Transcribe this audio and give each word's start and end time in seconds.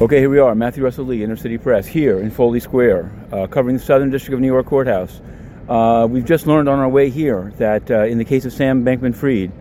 Okay, 0.00 0.18
here 0.18 0.28
we 0.28 0.40
are, 0.40 0.56
Matthew 0.56 0.82
Russell 0.82 1.04
Lee, 1.04 1.22
Inner 1.22 1.36
City 1.36 1.56
Press, 1.56 1.86
here 1.86 2.18
in 2.18 2.28
Foley 2.28 2.58
Square, 2.58 3.12
uh, 3.30 3.46
covering 3.46 3.76
the 3.76 3.82
Southern 3.82 4.10
District 4.10 4.34
of 4.34 4.40
New 4.40 4.48
York 4.48 4.66
Courthouse. 4.66 5.20
Uh, 5.68 6.04
we've 6.10 6.24
just 6.24 6.48
learned 6.48 6.68
on 6.68 6.80
our 6.80 6.88
way 6.88 7.08
here 7.08 7.52
that 7.58 7.88
uh, 7.92 8.02
in 8.02 8.18
the 8.18 8.24
case 8.24 8.44
of 8.44 8.52
Sam 8.52 8.84
Bankman 8.84 9.14
Fried, 9.14 9.52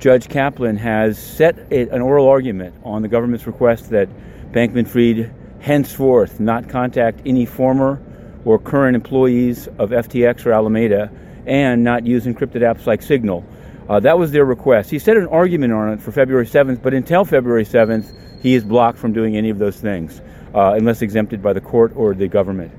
Judge 0.00 0.30
Kaplan 0.30 0.78
has 0.78 1.18
set 1.18 1.70
a, 1.70 1.86
an 1.90 2.00
oral 2.00 2.26
argument 2.26 2.74
on 2.82 3.02
the 3.02 3.08
government's 3.08 3.46
request 3.46 3.90
that 3.90 4.08
Bankman 4.52 4.88
Fried 4.88 5.30
henceforth 5.60 6.40
not 6.40 6.66
contact 6.66 7.20
any 7.26 7.44
former 7.44 8.00
or 8.46 8.58
current 8.58 8.96
employees 8.96 9.66
of 9.78 9.90
FTX 9.90 10.46
or 10.46 10.54
Alameda 10.54 11.10
and 11.44 11.84
not 11.84 12.06
use 12.06 12.24
encrypted 12.24 12.62
apps 12.62 12.86
like 12.86 13.02
Signal. 13.02 13.44
Uh, 13.86 14.00
that 14.00 14.18
was 14.18 14.32
their 14.32 14.46
request. 14.46 14.90
He 14.90 14.98
set 14.98 15.18
an 15.18 15.26
argument 15.26 15.74
on 15.74 15.90
it 15.90 16.00
for 16.00 16.10
February 16.10 16.46
7th, 16.46 16.82
but 16.82 16.94
until 16.94 17.26
February 17.26 17.66
7th, 17.66 18.14
he 18.44 18.54
is 18.54 18.62
blocked 18.62 18.98
from 18.98 19.14
doing 19.14 19.38
any 19.38 19.48
of 19.48 19.58
those 19.58 19.80
things 19.80 20.20
uh, 20.54 20.74
unless 20.76 21.00
exempted 21.00 21.42
by 21.42 21.54
the 21.54 21.62
court 21.62 21.92
or 21.96 22.14
the 22.14 22.28
government. 22.28 22.70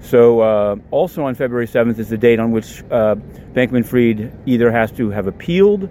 So, 0.00 0.40
uh, 0.40 0.76
also 0.90 1.22
on 1.24 1.36
February 1.36 1.68
7th 1.68 1.96
is 2.00 2.08
the 2.08 2.18
date 2.18 2.40
on 2.40 2.50
which 2.50 2.82
uh, 2.90 3.14
Bankman 3.54 3.86
Fried 3.86 4.36
either 4.46 4.72
has 4.72 4.90
to 4.92 5.10
have 5.10 5.28
appealed 5.28 5.88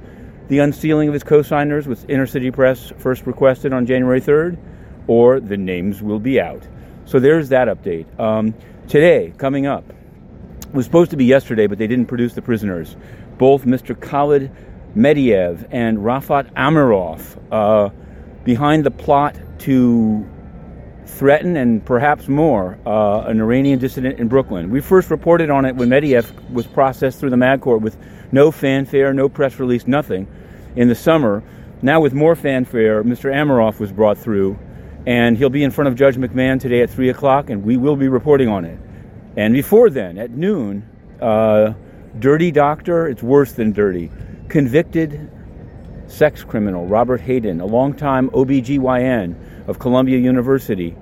the 0.50 0.60
unsealing 0.60 1.08
of 1.08 1.14
his 1.14 1.24
co-signers, 1.24 1.88
which 1.88 2.00
Inner 2.10 2.28
City 2.28 2.52
Press 2.52 2.92
first 2.98 3.26
requested 3.26 3.72
on 3.72 3.86
January 3.86 4.20
3rd, 4.20 4.58
or 5.08 5.40
the 5.40 5.56
names 5.56 6.02
will 6.02 6.20
be 6.20 6.42
out. 6.42 6.68
So 7.06 7.22
there's 7.22 7.48
that 7.50 7.70
update. 7.70 8.20
Um, 8.20 8.54
today, 8.90 9.34
coming 9.38 9.66
up, 9.66 9.86
was 10.74 10.84
supposed 10.84 11.12
to 11.12 11.18
be 11.18 11.26
yesterday, 11.26 11.68
but 11.68 11.78
they 11.78 11.88
didn't 11.88 12.08
produce 12.08 12.34
the 12.34 12.42
prisoners. 12.42 12.98
Both 13.38 13.64
Mr. 13.64 13.98
Khalid 13.98 14.52
Mehdiyev 14.94 15.70
and 15.72 16.00
Rafat 16.00 16.54
Amirov 16.54 17.38
uh, 17.50 17.92
behind 18.44 18.86
the 18.86 18.92
plot 18.92 19.36
to 19.60 20.28
threaten 21.06 21.58
and 21.58 21.86
perhaps 21.86 22.28
more 22.28 22.80
uh, 22.86 23.22
an 23.28 23.40
Iranian 23.40 23.78
dissident 23.80 24.20
in 24.20 24.28
Brooklyn. 24.28 24.72
We 24.72 24.82
first 24.82 25.10
reported 25.12 25.50
on 25.50 25.66
it 25.66 25.76
when 25.76 25.90
Mehdiyev 25.90 26.52
was 26.52 26.66
processed 26.66 27.20
through 27.20 27.30
the 27.30 27.38
Mag 27.38 27.62
Court 27.62 27.82
with 27.82 27.98
no 28.32 28.50
fanfare, 28.52 29.14
no 29.14 29.30
press 29.30 29.60
release, 29.60 29.88
nothing 29.88 30.28
in 30.76 30.88
the 30.88 30.96
summer. 30.96 31.44
Now, 31.82 32.00
with 32.00 32.14
more 32.14 32.36
fanfare, 32.36 33.04
Mr. 33.04 33.32
Amirov 33.32 33.80
was 33.80 33.92
brought 33.92 34.18
through, 34.18 34.58
and 35.06 35.38
he'll 35.38 35.50
be 35.50 35.64
in 35.64 35.72
front 35.72 35.88
of 35.90 35.96
Judge 35.96 36.16
McMahon 36.16 36.60
today 36.60 36.82
at 36.82 36.90
3 36.90 37.10
o'clock, 37.10 37.50
and 37.50 37.64
we 37.64 37.78
will 37.78 37.96
be 37.96 38.08
reporting 38.08 38.48
on 38.48 38.66
it. 38.66 38.80
And 39.36 39.54
before 39.54 39.90
then, 39.90 40.18
at 40.18 40.32
noon, 40.32 40.88
uh, 41.22 41.74
dirty 42.20 42.52
doctor, 42.52 43.08
it's 43.08 43.24
worse 43.24 43.54
than 43.54 43.72
dirty, 43.72 44.12
convicted 44.48 45.32
sex 46.12 46.44
criminal 46.44 46.86
Robert 46.86 47.22
Hadden, 47.22 47.62
a 47.62 47.66
longtime 47.66 48.30
OBGYN 48.32 49.68
of 49.68 49.80
Columbia 49.80 50.18
University, 50.18 50.96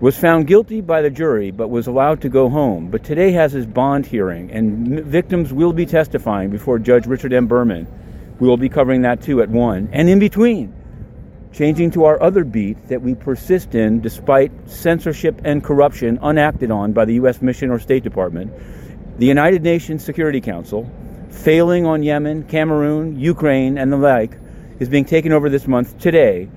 was 0.00 0.16
found 0.16 0.46
guilty 0.46 0.80
by 0.80 1.02
the 1.02 1.10
jury 1.10 1.50
but 1.50 1.68
was 1.68 1.86
allowed 1.86 2.22
to 2.22 2.28
go 2.28 2.48
home. 2.48 2.88
But 2.90 3.04
today 3.04 3.32
has 3.32 3.52
his 3.52 3.66
bond 3.66 4.06
hearing, 4.06 4.50
and 4.50 5.04
victims 5.04 5.52
will 5.52 5.72
be 5.72 5.84
testifying 5.84 6.50
before 6.50 6.78
Judge 6.78 7.06
Richard 7.06 7.32
M. 7.32 7.46
Berman. 7.46 7.86
We 8.38 8.48
will 8.48 8.56
be 8.56 8.68
covering 8.68 9.02
that 9.02 9.20
too 9.20 9.42
at 9.42 9.50
1. 9.50 9.90
And 9.92 10.08
in 10.08 10.18
between, 10.18 10.74
changing 11.52 11.90
to 11.90 12.04
our 12.04 12.22
other 12.22 12.44
beat 12.44 12.88
that 12.88 13.02
we 13.02 13.14
persist 13.14 13.74
in 13.74 14.00
despite 14.00 14.52
censorship 14.70 15.40
and 15.44 15.62
corruption 15.62 16.18
unacted 16.22 16.70
on 16.70 16.92
by 16.92 17.04
the 17.04 17.14
U.S. 17.14 17.42
Mission 17.42 17.70
or 17.70 17.78
State 17.78 18.04
Department, 18.04 18.52
the 19.18 19.26
United 19.26 19.62
Nations 19.62 20.02
Security 20.04 20.40
Council 20.40 20.90
failing 21.30 21.86
on 21.86 22.02
Yemen, 22.02 22.44
Cameroon, 22.44 23.18
Ukraine, 23.18 23.78
and 23.78 23.92
the 23.92 23.96
like, 23.96 24.38
is 24.78 24.88
being 24.88 25.04
taken 25.04 25.32
over 25.32 25.48
this 25.48 25.66
month 25.66 25.98
today 25.98 26.48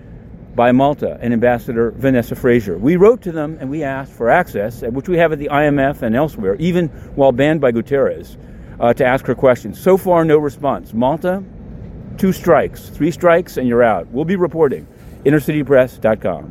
by 0.55 0.71
Malta 0.71 1.17
and 1.21 1.33
Ambassador 1.33 1.91
Vanessa 1.91 2.35
Frazier. 2.35 2.77
We 2.77 2.95
wrote 2.95 3.21
to 3.23 3.31
them 3.31 3.57
and 3.59 3.69
we 3.69 3.83
asked 3.83 4.13
for 4.13 4.29
access, 4.29 4.81
which 4.81 5.09
we 5.09 5.17
have 5.17 5.31
at 5.31 5.39
the 5.39 5.49
IMF 5.51 6.01
and 6.01 6.15
elsewhere, 6.15 6.55
even 6.55 6.87
while 7.15 7.31
banned 7.31 7.61
by 7.61 7.71
Guterres, 7.71 8.37
uh, 8.79 8.93
to 8.93 9.05
ask 9.05 9.25
her 9.25 9.35
questions. 9.35 9.79
So 9.79 9.97
far, 9.97 10.23
no 10.25 10.37
response. 10.37 10.93
Malta, 10.93 11.43
two 12.17 12.31
strikes, 12.31 12.89
three 12.89 13.11
strikes, 13.11 13.57
and 13.57 13.67
you're 13.67 13.83
out. 13.83 14.07
We'll 14.07 14.25
be 14.25 14.35
reporting. 14.35 14.87
InnerCityPress.com. 15.25 16.41